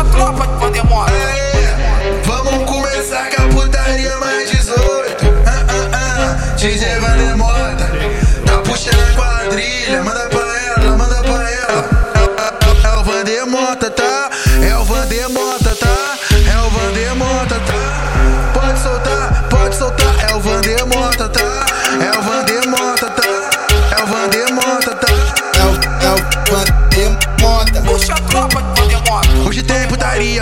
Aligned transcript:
A 0.00 0.04
tropa 0.04 0.46
de 0.46 0.54
Vandemota. 0.54 1.12
É, 1.12 2.22
vamos 2.24 2.64
começar 2.64 3.28
com 3.28 3.42
a 3.42 3.48
putaria 3.48 4.16
mais 4.16 4.50
18. 4.50 4.78
Ah, 5.46 5.66
ah, 5.68 5.90
ah, 5.92 6.56
DJ 6.56 6.98
Vandemota. 7.00 7.90
Tá 8.46 8.62
puxando 8.64 8.98
a 8.98 9.14
quadrilha, 9.14 10.02
manda 10.02 10.29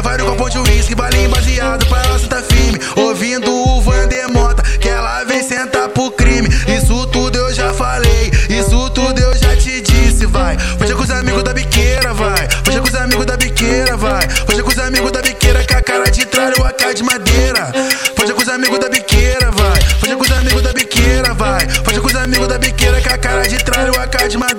vai 0.02 0.16
no 0.16 0.26
copo 0.26 0.50
de 0.50 0.58
uísque, 0.58 0.94
balinho 0.94 1.30
baseado 1.30 1.86
pra 1.86 2.02
ela 2.02 2.18
sentar 2.18 2.42
firme. 2.42 2.80
Ouvindo 2.96 3.48
o 3.48 3.80
Vandemota, 3.80 4.60
que 4.80 4.88
ela 4.88 5.22
vem 5.22 5.40
sentar 5.40 5.88
pro 5.90 6.10
crime. 6.10 6.48
Isso 6.66 7.06
tudo 7.06 7.38
eu 7.38 7.54
já 7.54 7.72
falei, 7.72 8.32
isso 8.48 8.90
tudo 8.90 9.20
eu 9.20 9.38
já 9.38 9.54
te 9.56 9.80
disse, 9.80 10.26
vai. 10.26 10.56
É 10.80 10.94
com 10.94 11.02
os 11.02 11.10
amigos 11.10 11.44
da 11.44 11.54
biqueira, 11.54 12.12
vai. 12.12 12.48
É 12.74 12.80
com 12.80 12.88
os 12.88 12.94
amigos 12.96 13.24
da 13.24 13.36
biqueira, 13.36 13.96
vai. 13.96 14.24
É 14.24 14.62
com 14.62 14.68
os 14.68 14.78
amigos 14.78 15.12
da 15.12 15.22
biqueira, 15.22 15.64
com 15.64 15.76
a 15.76 15.80
cara 15.80 16.10
de 16.10 16.24
tralho, 16.26 16.64
a 16.64 16.72
cara 16.72 16.94
de 16.94 17.02
madeira. 17.04 17.72
É 17.72 18.32
com 18.32 18.42
os 18.42 18.48
amigos 18.48 18.78
da 18.80 18.88
biqueira, 18.88 19.50
vai. 19.52 20.10
É 20.10 20.16
com 20.16 20.22
os 20.22 20.32
amigos 20.32 20.62
da 20.62 20.72
biqueira, 20.72 21.34
vai. 21.34 21.62
É 21.62 22.00
com 22.00 22.06
os 22.06 22.16
amigos 22.16 22.48
da 22.48 22.58
biqueira, 22.58 23.00
com 23.00 23.14
a 23.14 23.18
cara 23.18 23.46
de 23.46 23.58
tralho, 23.58 23.92
a 24.00 24.06
cara 24.08 24.28
de 24.28 24.36
madeira. 24.38 24.57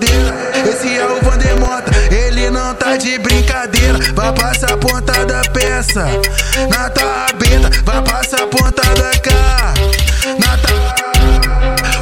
Ele 2.12 2.50
não 2.50 2.74
tá 2.74 2.98
de 2.98 3.18
brincadeira. 3.20 4.00
Vai 4.16 4.34
passar 4.34 4.74
a 4.74 4.78
ponta 4.78 5.26
da 5.26 5.42
peça 5.52 6.08
na 6.70 6.90
tua 6.90 7.26
rabeta, 7.28 7.70
vai 7.84 8.02
passar 8.04 8.44
a 8.44 8.48
ponta 8.48 8.82
da. 8.82 9.10
Na 10.38 10.58
tua. 10.58 11.00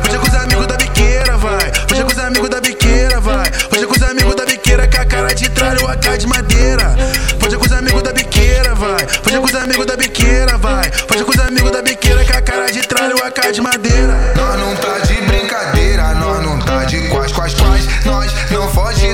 Hoje 0.05 0.15
é 0.15 0.19
com 0.19 0.27
os 0.27 0.35
amigos 0.35 0.67
da 0.67 0.77
biqueira, 0.77 1.37
vai. 1.37 1.71
Hoje 1.91 2.01
é 2.01 2.03
com 2.03 2.11
os 2.11 2.19
amigos 2.19 2.49
da 2.49 2.61
biqueira, 2.61 3.19
vai. 3.19 3.51
Hoje 3.71 3.83
é 3.83 3.87
com 3.87 3.93
os 3.93 4.01
amigos 4.03 4.35
da 4.35 4.45
biqueira, 4.45 4.87
com 4.87 5.01
a 5.01 5.05
cara 5.05 5.33
de 5.35 5.49
tralho, 5.49 5.87
a 5.87 5.95
cara 5.95 6.17
de 6.17 6.27
madeira. 6.27 6.95
Hoje 7.43 7.55
é 7.55 7.57
com 7.57 7.65
os 7.65 7.71
amigos 7.71 8.03
da 8.03 8.13
biqueira, 8.13 8.75
vai. 8.75 9.07
Hoje 9.25 9.35
é 9.35 9.39
com 9.39 9.45
os 9.45 9.55
amigos 9.55 9.85
da 9.85 9.95
biqueira, 9.97 10.57
vai. 10.57 10.91
Hoje 11.11 11.21
é 11.21 11.23
com 11.23 11.31
os 11.31 11.39
amigos 11.39 11.71
da 11.71 11.81
biqueira, 11.81 12.25
com 12.25 12.37
a 12.37 12.41
cara 12.41 12.71
de 12.71 12.81
tralho, 12.87 13.23
a 13.23 13.31
cara 13.31 13.51
de 13.51 13.61
madeira. 13.61 14.33
Nós 14.35 14.59
não 14.59 14.75
tá 14.75 14.99
de 14.99 15.13
brincadeira, 15.21 16.13
nós 16.15 16.43
não 16.43 16.59
tá 16.59 16.83
de 16.85 17.07
quais, 17.09 17.31
quais, 17.31 17.53
quais. 17.53 18.05
Nós 18.05 18.31
não 18.51 18.69
foge 18.69 19.13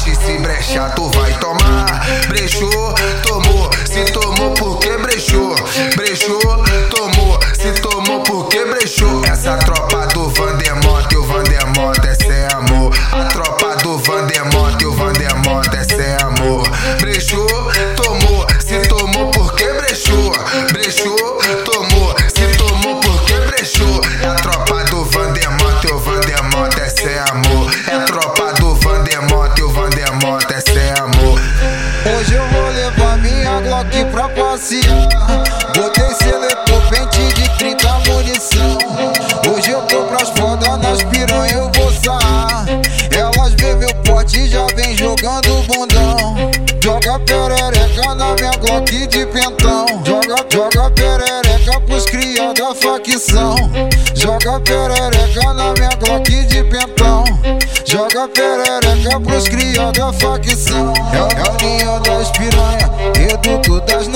foguete, 0.00 0.14
se 0.14 0.38
brechar, 0.38 0.94
tu 0.94 1.10
vai 1.10 1.32
tomar. 1.38 2.06
Brechou, 2.28 2.94
tomou, 3.22 3.70
se 3.84 4.04
tomou 4.12 4.50
porque 4.54 4.96
brechou. 4.98 5.54
Brechou, 5.96 6.40
tomou, 6.90 7.38
se 7.54 7.72
tomou 7.80 8.20
porque 8.22 8.64
brechou. 8.64 9.22
Essa 9.24 9.56
tropa 9.58 9.89
Botei 34.78 36.14
seletor, 36.14 36.80
pente 36.90 37.34
de 37.34 37.48
30 37.58 37.88
munição. 38.06 38.78
Hoje 39.52 39.72
eu 39.72 39.82
tô 39.82 40.04
pras 40.04 40.28
fodas 40.28 40.78
nas 40.78 41.02
piranha, 41.02 41.54
eu 41.54 41.70
vou 41.74 41.92
sarrar. 41.92 42.66
Elas 43.10 43.52
vê 43.54 43.74
meu 43.74 43.92
pote 44.04 44.48
já 44.48 44.64
vem 44.76 44.96
jogando 44.96 45.60
bundão. 45.66 46.36
Joga 46.84 47.18
perereca 47.18 48.14
na 48.14 48.32
minha 48.34 48.52
Glock 48.60 49.06
de 49.08 49.26
pentão. 49.26 49.86
Joga, 50.06 50.36
joga 50.52 50.90
perereca 50.92 51.80
pros 51.80 52.04
cria 52.06 52.54
da 52.54 52.72
facção. 52.72 53.56
Joga 54.14 54.60
perereca 54.60 55.52
na 55.52 55.72
minha 55.72 55.90
Glock 55.98 56.30
de 56.46 56.62
pentão. 56.62 57.24
Joga 57.84 58.28
perereca 58.28 59.18
pros 59.20 59.48
cria 59.48 59.90
da 59.90 60.12
facção. 60.12 60.92
É, 61.12 61.22
o- 61.22 61.26
é 61.26 61.62
ninho 61.62 62.00
das 62.00 62.30
piranha, 62.30 62.90
reduto 63.16 63.80
das 63.80 64.06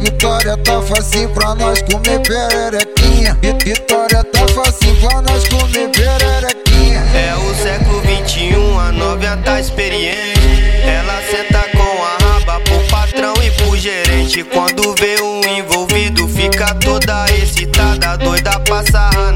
Vitória 0.00 0.56
tá 0.58 0.80
fácil 0.82 1.28
pra 1.30 1.54
nós 1.54 1.82
comer 1.82 2.20
pererequinha. 2.20 3.36
Vi- 3.40 3.52
Vitória 3.64 4.22
tá 4.24 4.46
fácil 4.48 4.94
pra 5.00 5.22
nós 5.22 5.46
comer 5.48 5.88
pererequinha. 5.90 7.00
É 7.14 7.34
o 7.34 7.54
século 7.62 8.00
21, 8.02 8.78
a 8.78 8.92
novinha 8.92 9.36
tá 9.38 9.60
experiente. 9.60 10.40
Ela 10.84 11.20
senta 11.30 11.64
com 11.76 12.04
a 12.04 12.16
raba 12.34 12.60
pro 12.60 12.78
patrão 12.88 13.34
e 13.42 13.50
pro 13.52 13.76
gerente. 13.76 14.44
Quando 14.44 14.94
vê 14.98 15.20
um 15.20 15.40
envolvido, 15.58 16.28
fica 16.28 16.74
toda 16.74 17.26
excitada. 17.42 18.16
Doida 18.18 18.60
pra 18.60 18.82
sarrar 18.84 19.32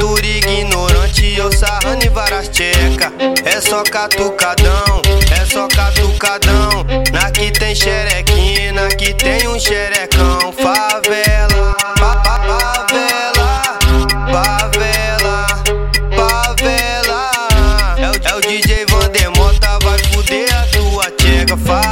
com 0.00 0.12
a 0.12 0.16
cintura 0.16 0.26
ignorante. 0.26 1.34
Eu 1.36 1.50
sarrando 1.52 2.04
em 2.04 2.10
várias 2.10 2.48
tcheca. 2.48 3.12
É 3.44 3.60
só 3.60 3.82
catucadão, 3.82 5.02
é 5.40 5.44
só 5.46 5.66
catucadão. 5.68 6.84
Na 7.12 7.30
que 7.30 7.50
tem 7.50 7.74
xerequinha, 7.74 8.72
na 8.72 8.88
que 8.88 9.14
tem 9.14 9.46
um 9.48 9.58
xerecão. 9.58 10.52
Favela, 10.52 11.74
fa- 11.98 12.22
fa- 12.24 12.40
favela, 12.88 13.62
favela, 14.32 15.46
favela. 16.16 17.30
É 17.98 18.10
o, 18.10 18.28
é 18.28 18.34
o 18.36 18.40
DJ 18.40 18.86
Vandemota, 18.88 19.78
vai 19.82 19.98
fuder 20.12 20.48
a 20.54 20.66
tua 20.66 21.10
tcheca. 21.12 21.56
Favela, 21.56 21.87